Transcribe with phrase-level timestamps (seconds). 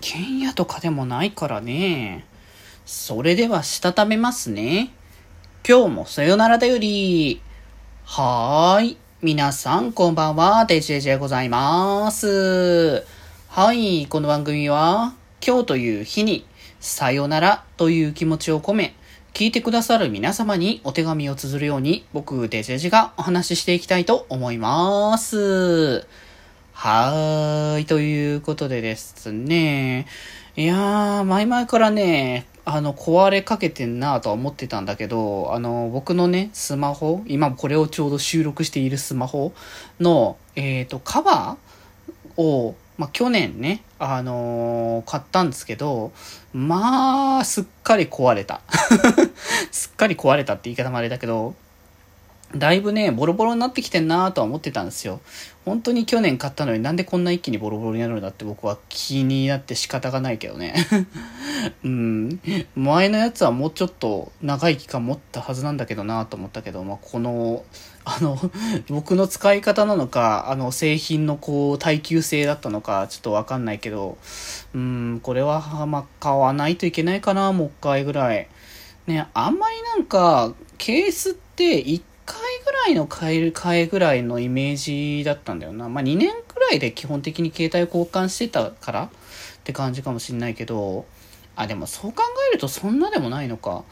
[0.00, 2.24] 軒家とかでもないからね。
[2.86, 4.92] それでは、したためますね。
[5.68, 7.40] 今日もさよならだより。
[8.04, 8.96] はーい。
[9.20, 10.64] 皆さん、こんばんは。
[10.66, 13.04] デジェジェございます。
[13.48, 14.06] はい。
[14.06, 15.14] この番組は、
[15.44, 16.46] 今日という日に、
[16.78, 18.94] さよならという気持ちを込め、
[19.34, 26.06] 聞いてくださる皆様にお手紙を綴るように、僕、デジェジがお話ししていきたいと思います。
[26.80, 30.06] はーい、ということでですね。
[30.54, 39.52] いやー、前々からね、あの、壊れかけてんなとは思ってたんだけど、あの、僕のね、スマホ、今これをちょうど収録しているスマホ
[39.98, 46.12] の、えっ、ー、と、カバーを、まあ、去年ね、あのー、買ったんですけど、
[46.52, 48.60] まあ、すっかり壊れた。
[49.72, 51.56] すっかり壊れたって言い方もあれだけど、
[52.54, 55.20] だいぶね、ボロボロになってきてんなとは思ってたんですよ。
[55.66, 60.74] 本当に去年買ったのになんでこんな一気にボロボロになるんだって僕は気になって仕方がないけどね。
[61.84, 62.40] うん。
[62.74, 67.64] 前のやつはもうちょっと長い期間持ったはずなんだけどなと思ったけど、まあ、この、
[68.06, 68.38] あの、
[68.88, 74.16] 僕の使い方なのか、あの、製品のこう、耐久性だったのか、ちょっとわかんないけど、
[74.74, 78.48] うん、これは、まあ、買わないといけないかな、もう一回ぐらい。
[79.06, 82.02] ね、あんまりなんか、ケースって一
[82.68, 85.88] ぐらいの買える、買えぐらいのイメージだったんだよな。
[85.88, 89.10] まあ、2年くらいで基本的に携帯交換してたからっ
[89.64, 91.06] て感じかもしんないけど、
[91.56, 93.84] あ、でもそう考えるとそんなでもないのか。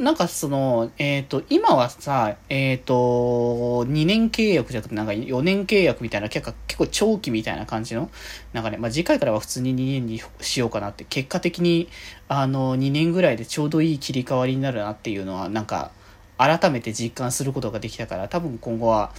[0.00, 8.10] なんかその、えっ、ー、と、今はさ、えっ、ー、と、2年契約じゃなくて、なんか4年契約みたいな、結構、結構長期みたいな感じの、
[8.52, 11.88] なんかね、まあ、次回からは普通に2年にしようかなって、結果的に、
[12.28, 15.92] あの、2年ぐらいでちょうどいい切り替わりになるなっていうのは、なんか、
[16.38, 19.12] 改めて実感することができたから、多分今後は、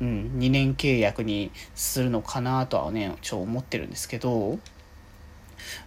[0.00, 4.58] うん、2年契約にするのかなとはね、ちょ思ってるんですけど、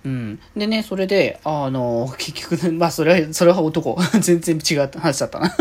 [0.04, 0.40] うん。
[0.56, 3.98] でね、それで、あの、結局、まあ、それは、それは男。
[4.20, 5.56] 全然違った話だったな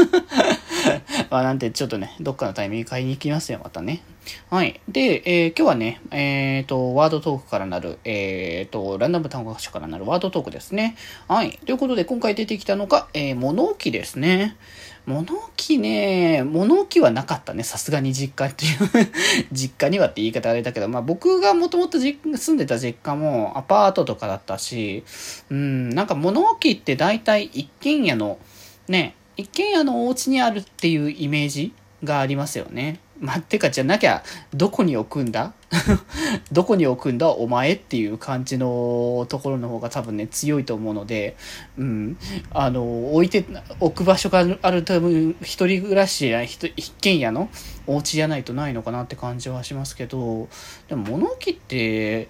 [1.34, 4.02] まあ、なんて、ちょっとね、どっかのタイミング買いに行きますよ、またね。
[4.50, 4.80] はい。
[4.88, 10.94] で、えー、今日はね、えっ、ー、と、ワードトークからなる、えっ、ー、と、ランダム単語学習からなるワードトークですね。
[11.26, 11.58] はい。
[11.66, 14.56] ということで、今回出てきたのが、えー、物置ですね。
[15.06, 17.64] 物置ね、物置はなかったね。
[17.64, 19.10] さすがに実家っていう
[19.50, 25.02] 実家にはって言い方あれだけど、まあ僕がもともと住んでた実家もアパートとかだったし、
[25.50, 28.38] うん、なんか物置って大体一軒家の、
[28.86, 31.72] ね、一軒家のお家にあるっていうイメージ
[32.02, 33.00] がありますよね。
[33.20, 34.22] まあ、てか、じゃなきゃ、
[34.52, 35.52] どこに置くんだ？
[36.52, 37.30] どこに置くんだ？
[37.30, 41.36] お前っていう感じのところの方が多分ね、強いと思うので、
[41.78, 42.18] うん。
[42.50, 43.44] あの、置いて、
[43.80, 47.48] 置く場所がある多分、一人暮らしや一軒家の
[47.86, 50.48] お家じゃないとないのかなって感じはしますけど、
[50.88, 52.28] でも物置って、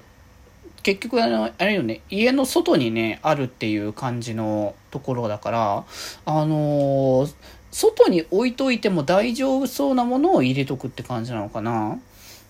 [0.85, 5.85] 結局あの、あれよね、家の外にね、あるっていう感じのところだから、
[6.27, 7.35] あのー
[7.75, 11.99] 外に置いといても大丈夫そうなものを入れとくって感じなのかな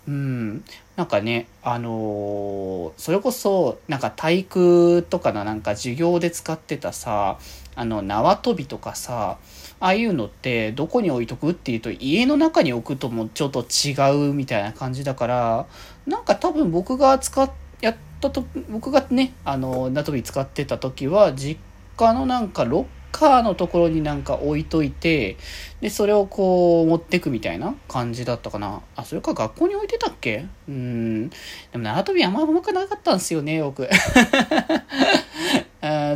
[0.06, 0.62] うん。
[0.96, 7.38] なんかね、あのー、それこそ、なんか体育とかのなんか授業で使ってたさ、
[7.74, 9.38] あの、縄跳びとかさ、
[9.80, 15.66] ああいうのってどこに置いとくっていうと家の中に置くともちょっと違うみたいな感じだから、
[16.06, 17.50] なんか多分僕が使っ、
[17.80, 21.60] やったと、僕がね、あの、縄跳び使ってた時は実
[21.96, 25.36] 家のなんかロッカーのところになんか置いといて、
[25.80, 28.80] で、それをこう持ってくみたいな感じだったかな。
[28.96, 30.46] あ、それか学校に置いてたっけ？
[30.68, 31.28] うん。
[31.28, 31.36] で
[31.74, 33.88] も縄跳びあんまうまくなかったんですよね、僕。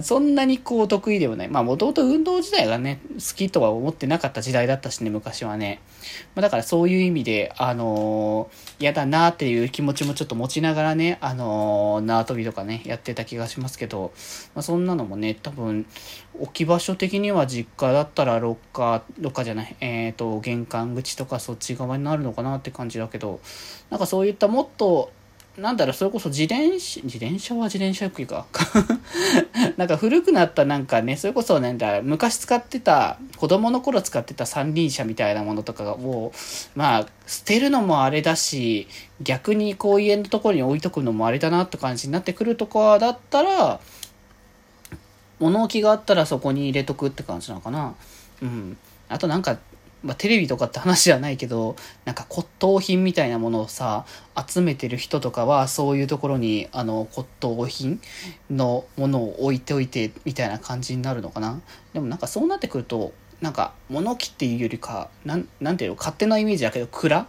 [0.02, 1.48] そんなにこう得意ではない。
[1.48, 5.80] まあもともと運動自体がね、好きとは思ってなかった時代だったしね、昔はね。
[6.34, 14.12] まあ、だからそういう意味で、あのー、嫌だなっていう気持ちもちょっと持ちながらね、あのー、縄跳びとかね、やってた気がしますけど、
[14.54, 15.86] まあ、そんなのもね、多分、
[16.40, 23.40] 置き場所的には実家だったらロッカー、ロッカーじゃない、えっ、ー、と、玄関口とかそっち側になるのかなって感じだけど、
[23.90, 25.12] なんかそういったもっと
[25.58, 28.46] なんだろう、それこそ自転車、自転車は自転車よくか。
[29.76, 36.32] なんか古くなったなんかね、それこそなんだ、昔使ってた、子供の頃使ってた三輪車みたいなものとかを、
[36.76, 38.86] まあ、捨てるのもあれだし、
[39.20, 43.80] 逆にこう家のところに置いとくのもあれだなって感じになってくるとかだったら、
[45.40, 47.94] 物置があったらそこに入れとくって感じなのかな。
[48.42, 48.76] うん。
[49.08, 49.58] あとなんか、
[50.02, 54.04] まあ、テレビとかって話じゃないけど、なんか骨董品みたいなものをさ、
[54.46, 58.00] 集めてる人とかは、そういうところに、あの、骨董品
[58.50, 61.60] のものを置いておいて、みたいな感じになるのかな。
[61.92, 67.26] でもなんかそうなってくると、なんか物置っていうよりか、なん、なんていうの、勝手なイメージだけど、蔵？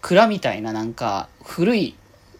[0.00, 1.94] 蔵みたいななんか、古い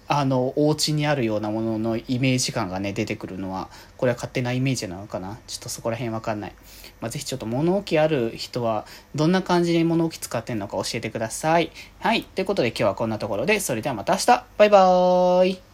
[0.06, 5.38] あの、お家にあるようなもののイメージ感がね、出てくるのは、これは勝手なイメージなのかな？
[5.46, 6.52] ちょっとそこら辺わかんない。
[7.00, 11.70] まあ、ぜひちょっと物置ある人は、どんな感じで物置使ってんのか教えてください。
[12.00, 12.22] はい。
[12.22, 15.73] ということで今日はこんなところで、それではまた明日バイバーイ